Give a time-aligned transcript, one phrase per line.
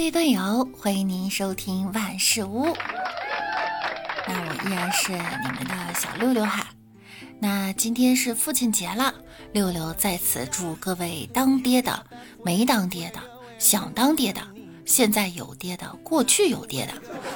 [0.00, 2.74] 各位段友，欢迎您收听万事屋。
[4.26, 6.66] 那我依然是你们的小六六哈。
[7.38, 9.14] 那今天是父亲节了，
[9.52, 12.06] 六六在此祝各位当爹的、
[12.42, 13.20] 没当爹的、
[13.58, 14.40] 想当爹的、
[14.86, 16.94] 现在有爹的、过去有爹的、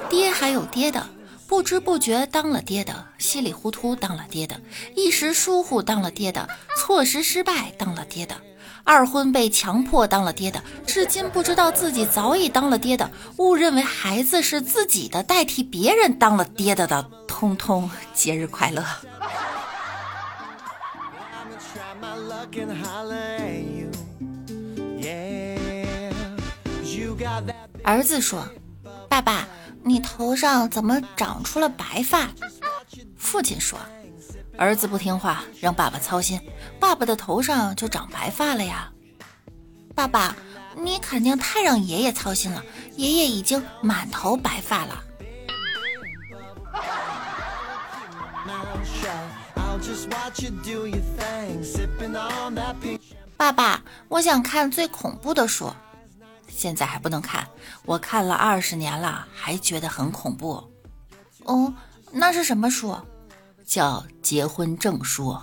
[0.08, 1.06] 爹还有爹的、
[1.46, 4.58] 不知不觉当了爹的、稀里糊涂当了爹的、
[4.96, 8.34] 一时疏忽当了爹的、错失失败当了爹的。
[8.86, 18.84] 二婚被强迫当了爹的，至今不知道自己早已当了爹的，误认为孩子是自己的，代替别人当了爹的的，通通节日快乐。
[27.82, 28.46] 儿子说
[29.08, 29.48] ：“爸爸，
[29.82, 32.28] 你头上怎么长出了白发？”
[33.16, 33.78] 父亲说。
[34.56, 36.40] 儿子不听话，让爸爸操心，
[36.78, 38.90] 爸爸的头上就长白发了呀。
[39.94, 40.36] 爸爸，
[40.76, 42.62] 你肯定太让爷爷操心了，
[42.96, 45.02] 爷爷已经满头白发了。
[53.36, 55.72] 爸爸，我想看最恐怖的书，
[56.48, 57.46] 现在还不能看，
[57.84, 60.62] 我看了二十年了，还觉得很恐怖。
[61.44, 61.74] 哦，
[62.12, 62.96] 那是什么书？
[63.64, 65.36] 叫结婚证书。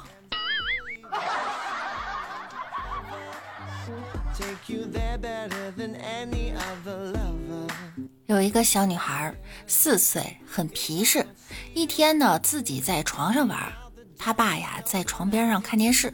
[8.28, 9.36] 有一个小女孩，
[9.68, 11.26] 四岁，很皮实。
[11.74, 13.74] 一天呢，自己在床上玩，
[14.18, 16.14] 她爸呀在床边上看电视。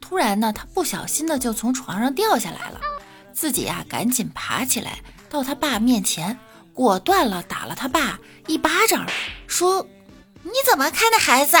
[0.00, 2.80] 突然呢，她不小心的就从床上掉下来了，
[3.32, 4.98] 自己呀赶紧爬起来，
[5.30, 6.36] 到他爸面前，
[6.74, 9.06] 果断了打了他爸一巴掌，
[9.46, 9.86] 说。
[10.42, 11.56] 你怎么看的孩子？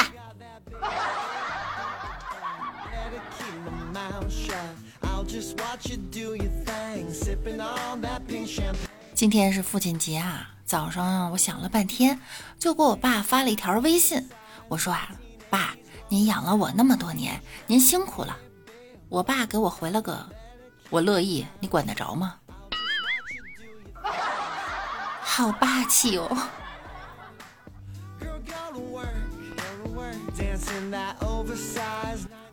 [9.14, 10.48] 今天是父亲节啊！
[10.64, 12.18] 早上我想了半天，
[12.58, 14.28] 就给我爸发了一条微信。
[14.68, 15.08] 我说啊，
[15.48, 15.74] 爸，
[16.08, 18.36] 您养了我那么多年，您辛苦了。
[19.08, 20.26] 我爸给我回了个，
[20.90, 22.36] 我乐意，你管得着吗？
[25.20, 26.36] 好霸气哦！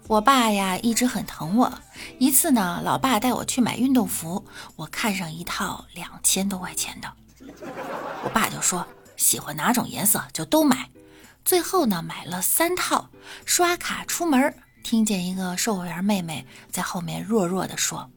[0.07, 1.71] 我爸呀，一直很疼我。
[2.17, 4.43] 一次呢，老爸带我去买运动服，
[4.75, 7.13] 我看上一套两千多块钱的，
[8.23, 8.87] 我爸就说
[9.17, 10.89] 喜欢哪种颜色就都买。
[11.45, 13.09] 最后呢，买了三套，
[13.45, 14.53] 刷卡出门，
[14.83, 18.09] 听见一个售货员妹妹在后面弱弱的说：“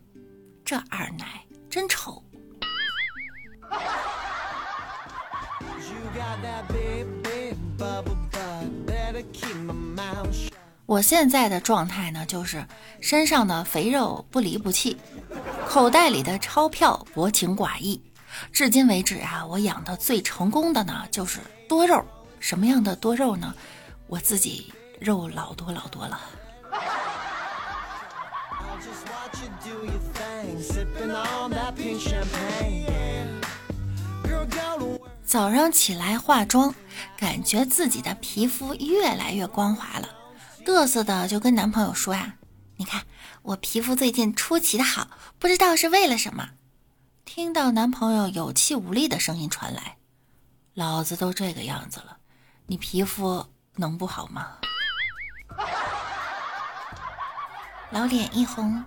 [0.64, 2.22] 这二奶真丑。”
[10.86, 12.66] 我现在的状态呢，就是
[13.00, 14.96] 身上的肥肉不离不弃，
[15.66, 18.02] 口袋里的钞票薄情寡义。
[18.52, 22.04] 至今为止啊，我养的最成功的呢，就是多肉。
[22.40, 23.54] 什么样的多肉呢？
[24.06, 26.20] 我自己肉老多老多了。
[35.32, 36.74] 早上起来化妆，
[37.16, 40.06] 感觉自己的皮肤越来越光滑了，
[40.62, 42.34] 嘚瑟的就跟男朋友说呀
[42.76, 43.06] ：“你看
[43.40, 46.50] 我皮肤最近出奇的好，不知道是为了什么。”
[47.24, 49.96] 听到男朋友有气无力的声音传来
[50.76, 52.18] ：“老子都这个样子了，
[52.66, 54.58] 你皮肤能不好吗？”
[57.90, 58.84] 老脸一红。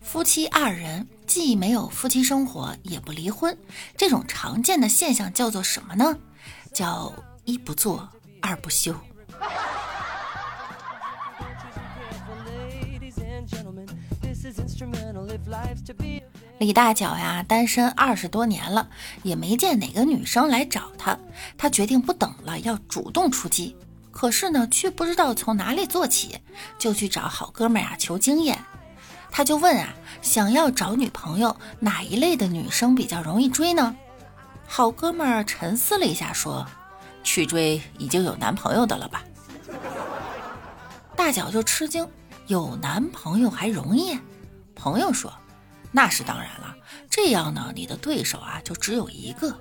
[0.00, 3.56] 夫妻二人既没有夫妻生活，也不离婚，
[3.96, 6.16] 这种常见的现象叫做什么呢？
[6.72, 7.12] 叫
[7.44, 8.08] 一不做
[8.40, 8.94] 二不休。
[16.58, 18.88] 李大脚呀，单身二十多年了，
[19.22, 21.18] 也没见哪个女生来找他，
[21.56, 23.76] 他决定不等了，要主动出击。
[24.18, 26.40] 可是呢，却不知道从哪里做起，
[26.76, 28.58] 就去找好哥们儿啊求经验。
[29.30, 33.94] 他就问啊，想要找女朋友，哪一类的女生比较容易追呢？
[34.66, 36.66] 好哥们儿沉思了一下，说
[37.22, 39.22] ：“去追已经有男朋友的了吧？”
[41.14, 42.04] 大脚就吃惊，
[42.48, 44.18] 有男朋友还容易？
[44.74, 45.32] 朋友说
[45.94, 46.74] ：“那是当然了，
[47.08, 49.56] 这样呢，你的对手啊就只有一个。”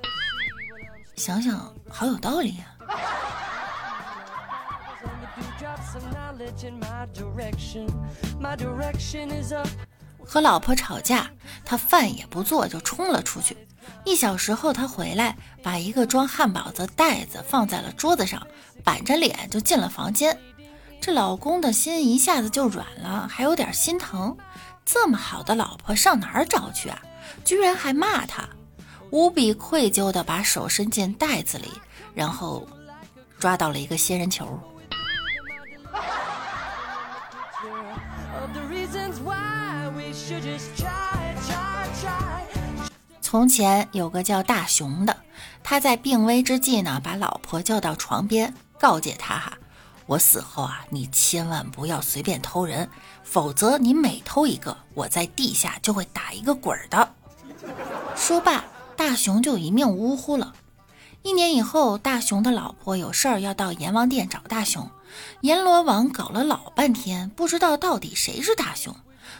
[1.15, 2.73] 想想好有道理呀。
[10.25, 11.29] 和老婆吵架，
[11.63, 13.57] 他饭也不做就冲了出去。
[14.03, 18.45] 一小时后，他回来，把一个装汉堡的袋子放在了桌子上，
[18.83, 20.37] 板着脸就进了房间。
[20.99, 24.35] 这老公的心一下子就软了，还有点心疼。
[24.85, 27.01] 这么好的老婆上哪儿找去啊？
[27.45, 28.47] 居然还骂他，
[29.11, 31.71] 无比愧疚的把手伸进袋子里，
[32.13, 32.67] 然后
[33.39, 34.59] 抓到了一个仙人球。
[43.21, 45.17] 从前有个叫大雄的，
[45.63, 49.57] 他在病危之际呢，把老婆叫到床边，告诫他哈
[50.07, 52.89] ：“我死后啊，你千万不要随便偷人，
[53.23, 57.13] 否则你每偷一个，我在地下就会打一个滚的。”
[58.15, 58.63] 说罢，
[58.95, 60.53] 大雄就一命呜呼了。
[61.21, 64.89] 一年以后，大雄的老婆有事儿要到阎王殿找大雄，
[65.41, 68.95] 阎罗王搞了老半天，不知道到底谁是大雄。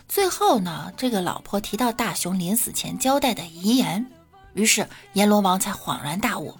[0.07, 4.11] 最后呢，这个老婆提到大雄临死前交代的遗言，
[4.53, 6.57] 于是阎罗王才恍然大悟：“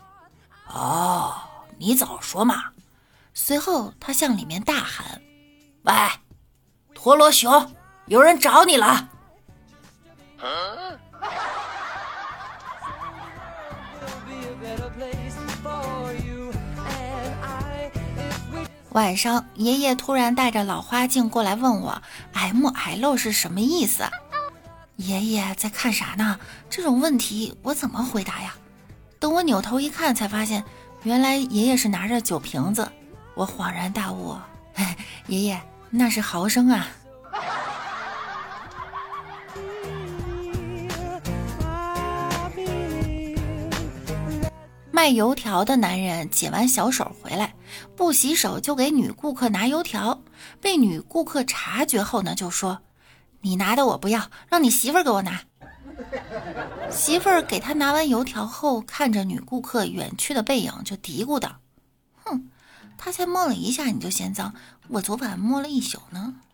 [0.67, 1.35] 哦，
[1.77, 2.65] 你早说嘛！”
[3.33, 5.21] 随后他向里面大喊
[5.83, 5.93] ：“喂，
[6.93, 7.75] 陀螺熊，
[8.07, 9.09] 有人找你了！”
[18.97, 22.01] 晚上，爷爷突然带着老花镜过来问我
[22.33, 24.03] ：“M L 是什么意思？”
[24.97, 26.39] 爷爷在看啥呢？
[26.67, 28.55] 这种问题我怎么回答呀？
[29.19, 30.63] 等我扭头一看，才发现
[31.03, 32.91] 原来爷爷是拿着酒瓶子。
[33.35, 34.35] 我恍然大悟
[35.29, 35.61] ：“爷爷，
[35.91, 36.87] 那是毫升啊！”
[44.89, 47.53] 卖油条的男人解完小手回来，
[47.95, 50.21] 不洗手就给女顾客拿油条，
[50.61, 52.81] 被女顾客察觉后呢，就说
[53.41, 55.41] ：“你拿的我不要，让你媳妇儿给我拿。
[56.91, 61.57] ”媳妇儿给他拿完油条后，看着女顾客远去的背影，就嘀咕道
[62.23, 62.49] ：“哼，
[62.97, 64.53] 他才摸了一下你就嫌脏，
[64.87, 66.35] 我昨晚摸了一宿呢。”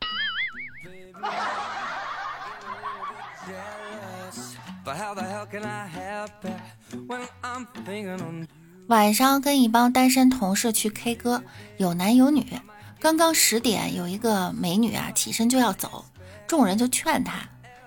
[8.87, 11.43] 晚上跟一帮单身同事去 K 歌，
[11.77, 12.59] 有男有女。
[12.99, 16.05] 刚刚十点，有一个美女啊起身就要走，
[16.47, 17.35] 众人就劝她。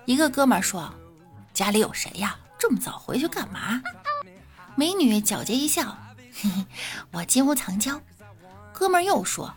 [0.05, 0.91] 一个哥们说
[1.53, 2.35] ：“家里有谁呀？
[2.57, 3.81] 这么早回去干嘛？”
[4.75, 5.95] 美女皎洁一笑
[6.33, 6.65] ：“嘿嘿，
[7.11, 8.01] 我金屋藏娇。”
[8.73, 9.53] 哥们又说：“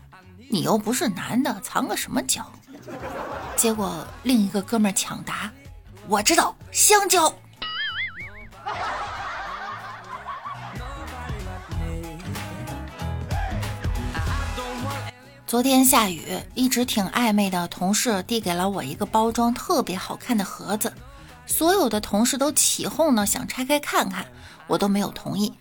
[0.49, 2.45] 你又不是男的，藏个什么娇？”
[3.57, 5.51] 结果另一个哥们抢答
[6.07, 7.33] ：“我知道，香蕉。”
[15.51, 20.93] 昨天下雨，一直挺暧昧的同事递给了我一个包装特别好看的盒子，
[21.45, 24.25] 所有的同事都起哄呢，想拆开看看，
[24.65, 25.53] 我都没有同意。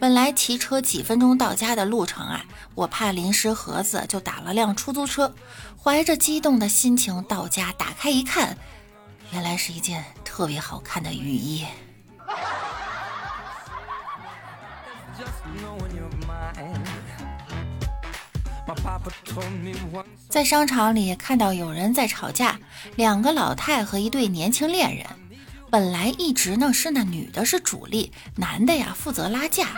[0.00, 2.44] 本来骑车几分钟到家的路程啊，
[2.74, 5.32] 我怕淋湿盒子，就打了辆出租车，
[5.80, 8.58] 怀着激动的心情到家，打开一看，
[9.30, 11.64] 原来是一件特别好看的雨衣。
[20.28, 22.58] 在商场里看到有人在吵架，
[22.96, 25.06] 两个老太和一对年轻恋人。
[25.70, 29.68] 本来一直呢是那女的是主力，男的呀负责拉架。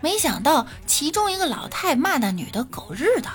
[0.00, 3.28] 没想到其中一个老太骂那女的狗日的，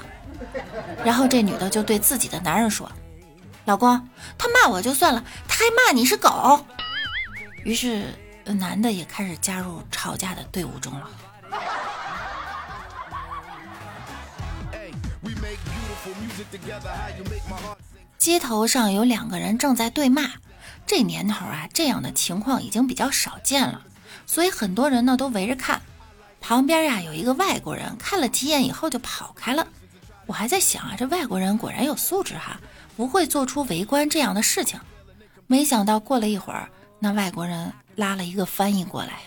[1.03, 2.91] 然后这女的就对自己的男人说
[3.65, 6.65] ：“老公，他骂我就算了，他还骂你是狗。”
[7.63, 8.05] 于是
[8.45, 11.09] 男的也开始加入吵架的队伍中了。
[18.17, 20.29] 街头上有两个人正在对骂，
[20.85, 23.81] 这年头啊，这样的情况已经比较少见了，
[24.25, 25.81] 所以很多人呢都围着看。
[26.39, 29.67] 旁边呀有一个外国人，看了几眼以后就跑开了。
[30.25, 32.59] 我还在想啊，这外国人果然有素质哈，
[32.95, 34.79] 不会做出围观这样的事情。
[35.47, 36.69] 没想到过了一会儿，
[37.00, 39.19] 那外国人拉了一个翻译过来。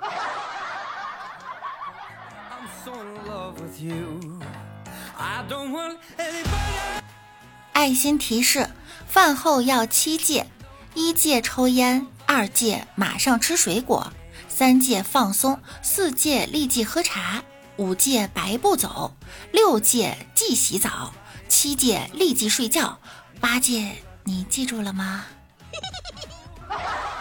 [7.72, 8.68] 爱心提示：
[9.06, 10.46] 饭后要七戒：
[10.94, 14.12] 一戒抽烟，二戒马上吃水果，
[14.48, 17.42] 三戒放松，四戒立即喝茶，
[17.76, 19.14] 五戒白不走，
[19.52, 21.12] 六戒即洗澡，
[21.48, 22.98] 七戒立即睡觉，
[23.40, 25.24] 八戒你记住了吗？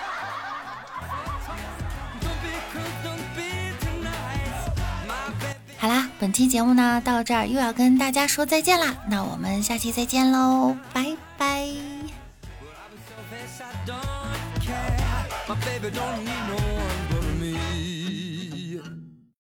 [6.20, 11.68] 本期节目呢到这儿又要跟大家说再见啦，那我们下期再见喽，拜拜。
[16.50, 16.97] Well,